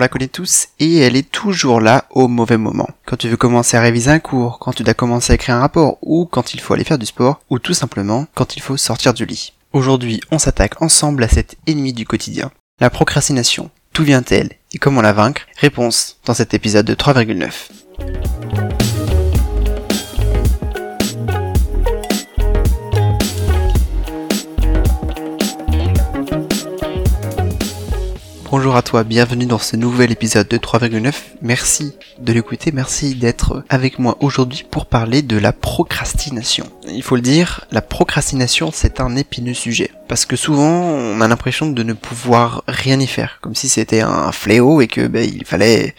[0.00, 2.88] la connaît tous et elle est toujours là au mauvais moment.
[3.06, 5.60] Quand tu veux commencer à réviser un cours, quand tu dois commencer à écrire un
[5.60, 8.76] rapport, ou quand il faut aller faire du sport, ou tout simplement quand il faut
[8.76, 9.52] sortir du lit.
[9.72, 12.50] Aujourd'hui, on s'attaque ensemble à cet ennemi du quotidien,
[12.80, 13.70] la procrastination.
[13.94, 15.42] D'où vient-elle et comment la vaincre?
[15.56, 18.39] Réponse dans cet épisode de 3,9.
[28.60, 31.14] Bonjour à toi, bienvenue dans ce nouvel épisode de 3,9.
[31.40, 36.66] Merci de l'écouter, merci d'être avec moi aujourd'hui pour parler de la procrastination.
[36.86, 39.90] Il faut le dire, la procrastination c'est un épineux sujet.
[40.08, 44.02] Parce que souvent on a l'impression de ne pouvoir rien y faire, comme si c'était
[44.02, 45.94] un fléau et que ben, il fallait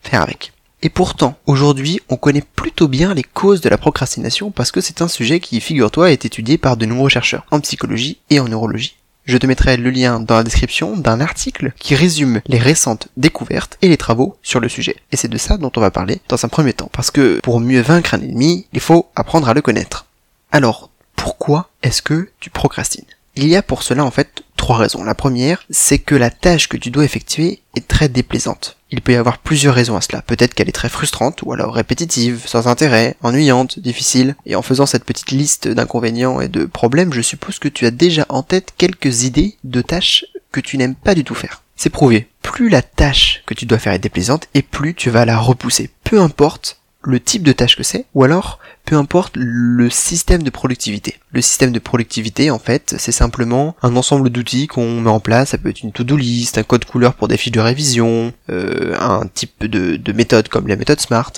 [0.00, 0.52] faire avec.
[0.82, 5.02] Et pourtant, aujourd'hui, on connaît plutôt bien les causes de la procrastination parce que c'est
[5.02, 8.94] un sujet qui, figure-toi, est étudié par de nombreux chercheurs en psychologie et en neurologie.
[9.26, 13.76] Je te mettrai le lien dans la description d'un article qui résume les récentes découvertes
[13.82, 14.94] et les travaux sur le sujet.
[15.10, 16.90] Et c'est de ça dont on va parler dans un premier temps.
[16.92, 20.06] Parce que pour mieux vaincre un ennemi, il faut apprendre à le connaître.
[20.52, 23.04] Alors, pourquoi est-ce que tu procrastines?
[23.34, 25.04] Il y a pour cela en fait trois raisons.
[25.04, 28.78] La première, c'est que la tâche que tu dois effectuer est très déplaisante.
[28.90, 30.22] Il peut y avoir plusieurs raisons à cela.
[30.22, 34.34] Peut-être qu'elle est très frustrante, ou alors répétitive, sans intérêt, ennuyante, difficile.
[34.44, 37.92] Et en faisant cette petite liste d'inconvénients et de problèmes, je suppose que tu as
[37.92, 41.62] déjà en tête quelques idées de tâches que tu n'aimes pas du tout faire.
[41.76, 42.26] C'est prouvé.
[42.42, 45.90] Plus la tâche que tu dois faire est déplaisante, et plus tu vas la repousser.
[46.02, 50.50] Peu importe le type de tâche que c'est, ou alors peu importe le système de
[50.50, 51.16] productivité.
[51.30, 55.50] Le système de productivité, en fait, c'est simplement un ensemble d'outils qu'on met en place.
[55.50, 58.96] Ça peut être une to-do list, un code couleur pour des fiches de révision, euh,
[59.00, 61.32] un type de, de méthode comme la méthode SMART.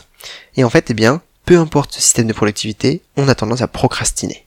[0.56, 3.68] Et en fait, eh bien, peu importe ce système de productivité, on a tendance à
[3.68, 4.44] procrastiner.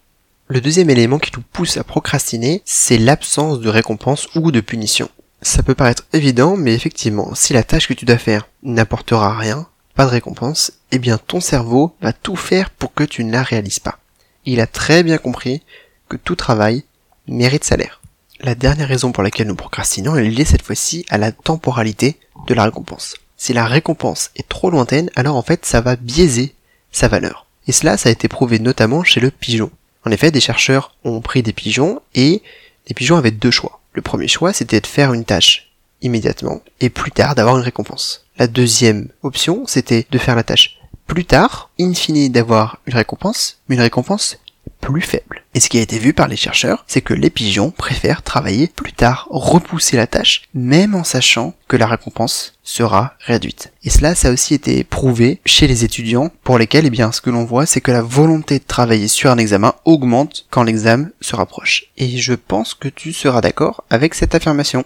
[0.48, 5.10] Le deuxième élément qui nous pousse à procrastiner, c'est l'absence de récompense ou de punition.
[5.42, 9.66] Ça peut paraître évident, mais effectivement, si la tâche que tu dois faire n'apportera rien,
[9.96, 13.44] pas de récompense, eh bien ton cerveau va tout faire pour que tu ne la
[13.44, 14.00] réalises pas.
[14.46, 15.62] Il a très bien compris
[16.10, 16.84] que tout travail
[17.28, 18.02] mérite salaire.
[18.40, 22.54] La dernière raison pour laquelle nous procrastinons est liée cette fois-ci à la temporalité de
[22.54, 23.16] la récompense.
[23.38, 26.56] Si la récompense est trop lointaine, alors en fait ça va biaiser
[26.92, 27.46] sa valeur.
[27.68, 29.72] Et cela, ça a été prouvé notamment chez le pigeon.
[30.06, 32.42] En effet, des chercheurs ont pris des pigeons et
[32.88, 33.80] les pigeons avaient deux choix.
[33.94, 38.26] Le premier choix, c'était de faire une tâche immédiatement et plus tard d'avoir une récompense.
[38.38, 40.81] La deuxième option, c'était de faire la tâche
[41.12, 44.38] plus tard, in fine d'avoir une récompense, mais une récompense
[44.80, 45.44] plus faible.
[45.54, 48.68] Et ce qui a été vu par les chercheurs, c'est que les pigeons préfèrent travailler
[48.68, 53.74] plus tard, repousser la tâche, même en sachant que la récompense sera réduite.
[53.84, 57.20] Et cela, ça a aussi été prouvé chez les étudiants, pour lesquels, eh bien, ce
[57.20, 61.10] que l'on voit, c'est que la volonté de travailler sur un examen augmente quand l'examen
[61.20, 61.88] se rapproche.
[61.98, 64.86] Et je pense que tu seras d'accord avec cette affirmation.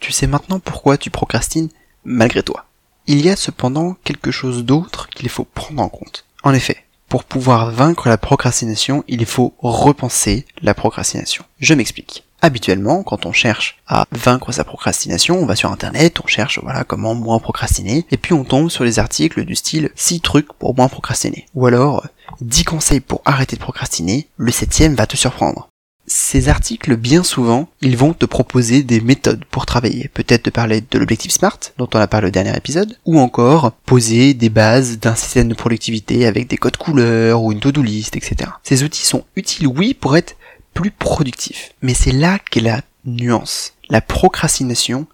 [0.00, 1.68] Tu sais maintenant pourquoi tu procrastines
[2.02, 2.64] malgré toi.
[3.08, 6.24] Il y a cependant quelque chose d'autre qu'il faut prendre en compte.
[6.42, 6.76] En effet,
[7.08, 11.44] pour pouvoir vaincre la procrastination, il faut repenser la procrastination.
[11.60, 12.24] Je m'explique.
[12.42, 16.82] Habituellement, quand on cherche à vaincre sa procrastination, on va sur internet, on cherche voilà
[16.82, 20.76] comment moins procrastiner, et puis on tombe sur les articles du style 6 trucs pour
[20.76, 21.46] moins procrastiner.
[21.54, 22.04] Ou alors
[22.40, 25.68] 10 conseils pour arrêter de procrastiner, le septième va te surprendre
[26.06, 30.08] ces articles, bien souvent, ils vont te proposer des méthodes pour travailler.
[30.08, 33.72] Peut-être te parler de l'objectif SMART, dont on a parlé au dernier épisode, ou encore
[33.72, 38.16] poser des bases d'un système de productivité avec des codes couleurs ou une to-do list,
[38.16, 38.50] etc.
[38.62, 40.36] Ces outils sont utiles, oui, pour être
[40.74, 41.72] plus productif.
[41.82, 43.72] Mais c'est là qu'est la nuance.
[43.88, 45.06] La procrastination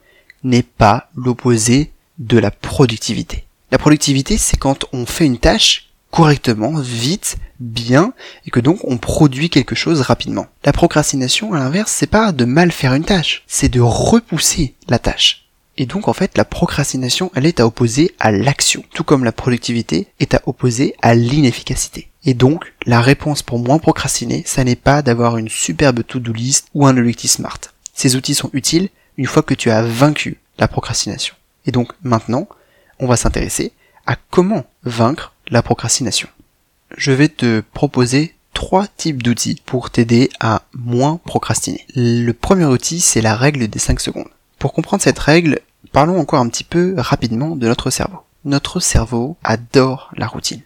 [0.44, 3.44] n'est pas l'opposé de la productivité.
[3.70, 8.12] La productivité, c'est quand on fait une tâche correctement, vite, bien,
[8.46, 10.46] et que donc on produit quelque chose rapidement.
[10.64, 14.98] La procrastination, à l'inverse, c'est pas de mal faire une tâche, c'est de repousser la
[14.98, 15.46] tâche.
[15.78, 19.32] Et donc en fait, la procrastination, elle est à opposer à l'action, tout comme la
[19.32, 22.08] productivité est à opposer à l'inefficacité.
[22.24, 26.68] Et donc, la réponse pour moins procrastiner, ça n'est pas d'avoir une superbe to-do list
[26.74, 27.58] ou un objectif smart.
[27.94, 31.34] Ces outils sont utiles une fois que tu as vaincu la procrastination.
[31.66, 32.46] Et donc maintenant,
[32.98, 33.72] on va s'intéresser
[34.06, 36.28] à comment vaincre la procrastination.
[36.96, 41.86] Je vais te proposer trois types d'outils pour t'aider à moins procrastiner.
[41.94, 44.28] Le premier outil, c'est la règle des 5 secondes.
[44.58, 45.60] Pour comprendre cette règle,
[45.92, 48.18] parlons encore un petit peu rapidement de notre cerveau.
[48.44, 50.62] Notre cerveau adore la routine.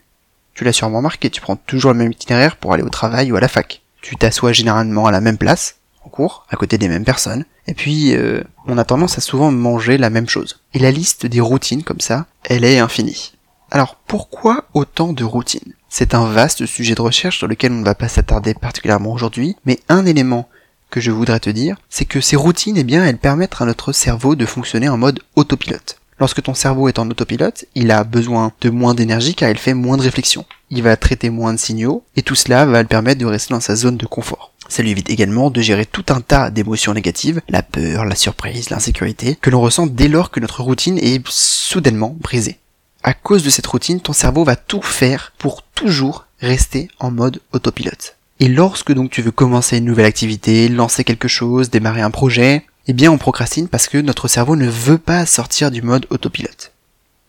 [0.55, 3.37] Tu l'as sûrement remarqué, tu prends toujours le même itinéraire pour aller au travail ou
[3.37, 3.83] à la fac.
[4.01, 7.75] Tu t'assois généralement à la même place, en cours, à côté des mêmes personnes, et
[7.75, 10.61] puis euh, on a tendance à souvent manger la même chose.
[10.73, 13.33] Et la liste des routines comme ça, elle est infinie.
[13.71, 15.75] Alors pourquoi autant de routines?
[15.89, 19.57] C'est un vaste sujet de recherche sur lequel on ne va pas s'attarder particulièrement aujourd'hui,
[19.65, 20.49] mais un élément
[20.91, 23.93] que je voudrais te dire, c'est que ces routines, eh bien, elles permettent à notre
[23.93, 25.99] cerveau de fonctionner en mode autopilote.
[26.19, 29.75] Lorsque ton cerveau est en autopilote, il a besoin de moins d'énergie car il fait
[29.75, 30.47] moins de réflexion.
[30.71, 33.61] Il va traiter moins de signaux et tout cela va le permettre de rester dans
[33.61, 34.53] sa zone de confort.
[34.69, 38.71] Ça lui évite également de gérer tout un tas d'émotions négatives, la peur, la surprise,
[38.71, 42.59] l'insécurité, que l'on ressent dès lors que notre routine est soudainement brisée.
[43.03, 47.41] À cause de cette routine, ton cerveau va tout faire pour toujours rester en mode
[47.53, 48.17] autopilote.
[48.41, 52.67] Et lorsque donc tu veux commencer une nouvelle activité, lancer quelque chose, démarrer un projet,
[52.87, 56.73] eh bien on procrastine parce que notre cerveau ne veut pas sortir du mode autopilote.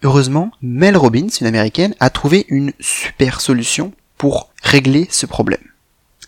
[0.03, 5.63] Heureusement, Mel Robbins, une américaine, a trouvé une super solution pour régler ce problème.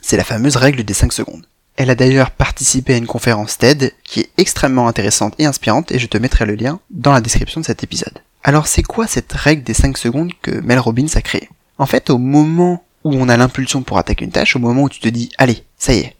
[0.01, 1.45] C'est la fameuse règle des 5 secondes.
[1.75, 5.99] Elle a d'ailleurs participé à une conférence TED qui est extrêmement intéressante et inspirante et
[5.99, 8.19] je te mettrai le lien dans la description de cet épisode.
[8.43, 11.49] Alors c'est quoi cette règle des 5 secondes que Mel Robbins a créée?
[11.77, 14.89] En fait, au moment où on a l'impulsion pour attaquer une tâche, au moment où
[14.89, 16.15] tu te dis allez, ça y est,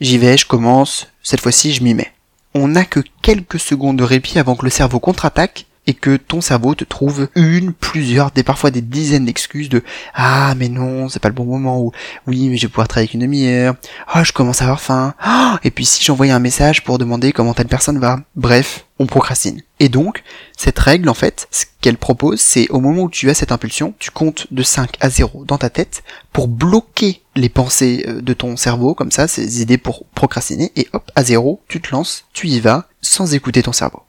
[0.00, 2.12] j'y vais, je commence, cette fois-ci je m'y mets.
[2.54, 6.42] On n'a que quelques secondes de répit avant que le cerveau contre-attaque et que ton
[6.42, 9.82] cerveau te trouve une, plusieurs, des parfois des dizaines d'excuses de
[10.14, 11.92] ah mais non c'est pas le bon moment ou
[12.26, 13.74] oui mais je vais pouvoir travailler avec une demi-heure
[14.06, 17.32] ah je commence à avoir faim ah, et puis si j'envoyais un message pour demander
[17.32, 19.62] comment telle personne va bref on procrastine.
[19.80, 20.22] Et donc
[20.56, 23.94] cette règle en fait ce qu'elle propose c'est au moment où tu as cette impulsion
[23.98, 26.02] tu comptes de 5 à 0 dans ta tête
[26.32, 30.88] pour bloquer les pensées euh, de ton cerveau comme ça ces idées pour procrastiner et
[30.92, 34.02] hop à 0 tu te lances tu y vas sans écouter ton cerveau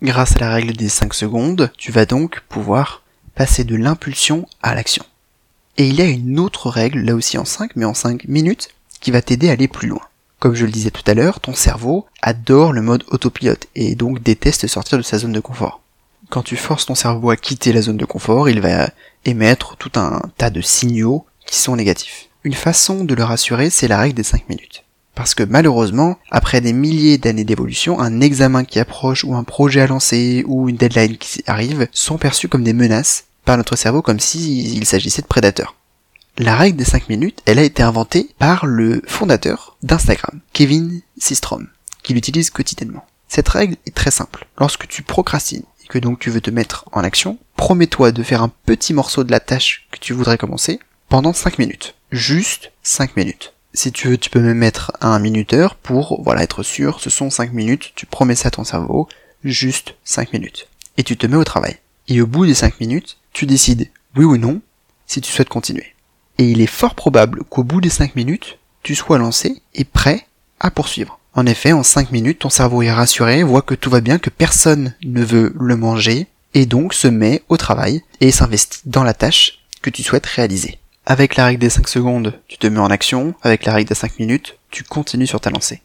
[0.00, 3.02] Grâce à la règle des 5 secondes, tu vas donc pouvoir
[3.34, 5.04] passer de l'impulsion à l'action.
[5.76, 8.68] Et il y a une autre règle, là aussi en 5, mais en 5 minutes,
[9.00, 10.02] qui va t'aider à aller plus loin.
[10.38, 14.22] Comme je le disais tout à l'heure, ton cerveau adore le mode autopilote et donc
[14.22, 15.80] déteste sortir de sa zone de confort.
[16.30, 18.90] Quand tu forces ton cerveau à quitter la zone de confort, il va
[19.24, 22.28] émettre tout un tas de signaux qui sont négatifs.
[22.44, 24.84] Une façon de le rassurer, c'est la règle des 5 minutes.
[25.18, 29.80] Parce que malheureusement, après des milliers d'années d'évolution, un examen qui approche ou un projet
[29.80, 34.00] à lancer ou une deadline qui arrive sont perçus comme des menaces par notre cerveau
[34.00, 35.74] comme s'il s'agissait de prédateurs.
[36.36, 41.66] La règle des 5 minutes, elle a été inventée par le fondateur d'Instagram, Kevin Systrom,
[42.04, 43.04] qui l'utilise quotidiennement.
[43.26, 44.46] Cette règle est très simple.
[44.56, 48.44] Lorsque tu procrastines et que donc tu veux te mettre en action, promets-toi de faire
[48.44, 50.78] un petit morceau de la tâche que tu voudrais commencer
[51.08, 51.96] pendant 5 minutes.
[52.12, 53.52] Juste 5 minutes.
[53.74, 57.30] Si tu veux, tu peux même mettre un minuteur pour, voilà, être sûr, ce sont
[57.30, 59.08] 5 minutes, tu promets ça à ton cerveau,
[59.44, 60.68] juste 5 minutes.
[60.96, 61.76] Et tu te mets au travail.
[62.08, 64.60] Et au bout des 5 minutes, tu décides, oui ou non,
[65.06, 65.94] si tu souhaites continuer.
[66.38, 70.26] Et il est fort probable qu'au bout des 5 minutes, tu sois lancé et prêt
[70.60, 71.18] à poursuivre.
[71.34, 74.30] En effet, en 5 minutes, ton cerveau est rassuré, voit que tout va bien, que
[74.30, 79.14] personne ne veut le manger, et donc se met au travail et s'investit dans la
[79.14, 80.78] tâche que tu souhaites réaliser.
[81.10, 83.94] Avec la règle des 5 secondes, tu te mets en action, avec la règle des
[83.94, 85.80] 5 minutes, tu continues sur ta lancée.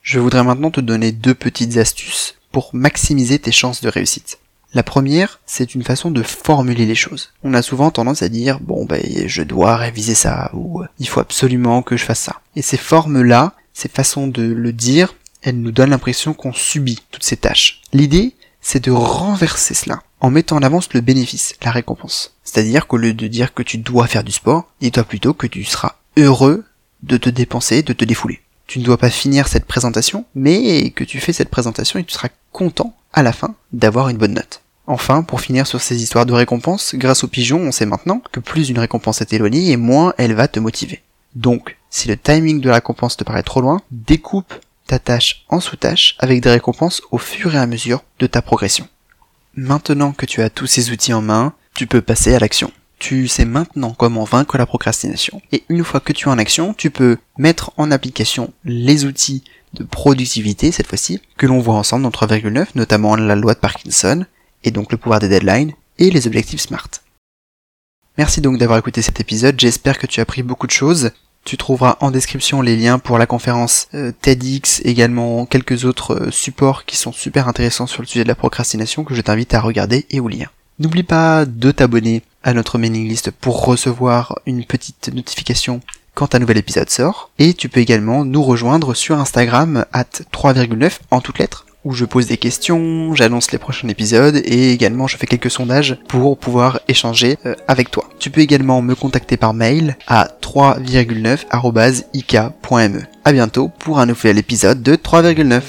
[0.00, 4.38] Je voudrais maintenant te donner deux petites astuces pour maximiser tes chances de réussite.
[4.72, 7.32] La première, c'est une façon de formuler les choses.
[7.42, 11.18] On a souvent tendance à dire bon ben je dois réviser ça ou il faut
[11.18, 12.40] absolument que je fasse ça.
[12.54, 17.24] Et ces formes-là, ces façons de le dire, elles nous donnent l'impression qu'on subit toutes
[17.24, 17.82] ces tâches.
[17.92, 22.34] L'idée, c'est de renverser cela en mettant en avance le bénéfice, la récompense.
[22.44, 25.64] C'est-à-dire qu'au lieu de dire que tu dois faire du sport, dis-toi plutôt que tu
[25.64, 26.64] seras heureux
[27.02, 28.40] de te dépenser, de te défouler.
[28.66, 32.12] Tu ne dois pas finir cette présentation, mais que tu fais cette présentation et tu
[32.12, 34.62] seras content à la fin d'avoir une bonne note.
[34.86, 38.40] Enfin, pour finir sur ces histoires de récompense, grâce au pigeon, on sait maintenant que
[38.40, 41.02] plus une récompense est éloignée et moins elle va te motiver.
[41.34, 44.52] Donc, si le timing de la récompense te paraît trop loin, découpe
[44.86, 48.88] ta tâche en sous-tâches avec des récompenses au fur et à mesure de ta progression.
[49.62, 52.72] Maintenant que tu as tous ces outils en main, tu peux passer à l'action.
[52.98, 55.42] Tu sais maintenant comment vaincre la procrastination.
[55.52, 59.44] Et une fois que tu es en action, tu peux mettre en application les outils
[59.74, 64.24] de productivité, cette fois-ci, que l'on voit ensemble dans 3,9, notamment la loi de Parkinson,
[64.64, 66.88] et donc le pouvoir des deadlines, et les objectifs SMART.
[68.16, 71.10] Merci donc d'avoir écouté cet épisode, j'espère que tu as appris beaucoup de choses.
[71.44, 76.30] Tu trouveras en description les liens pour la conférence euh, TEDx, également quelques autres euh,
[76.30, 79.60] supports qui sont super intéressants sur le sujet de la procrastination que je t'invite à
[79.60, 80.52] regarder et ou lire.
[80.78, 85.80] N'oublie pas de t'abonner à notre mailing list pour recevoir une petite notification
[86.14, 87.30] quand un nouvel épisode sort.
[87.38, 92.04] Et tu peux également nous rejoindre sur Instagram at 3,9 en toutes lettres où je
[92.04, 96.80] pose des questions, j'annonce les prochains épisodes et également je fais quelques sondages pour pouvoir
[96.88, 98.08] échanger euh, avec toi.
[98.18, 104.82] Tu peux également me contacter par mail à 3,9 A bientôt pour un nouvel épisode
[104.82, 105.62] de 3,9.